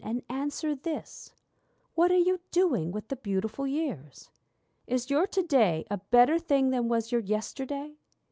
and 0.03 0.23
answer 0.29 0.73
this: 0.73 1.31
What 1.93 2.09
are 2.11 2.17
you 2.17 2.39
doing 2.49 2.91
with 2.91 3.09
the 3.09 3.15
beautiful 3.15 3.67
years? 3.67 4.31
Is 4.87 5.11
your 5.11 5.27
to 5.27 5.43
day 5.43 5.85
a 5.91 5.97
better 5.99 6.39
thing 6.39 6.71
than 6.71 6.87
was 6.89 7.11
your 7.11 7.21
yesterday? 7.21 7.97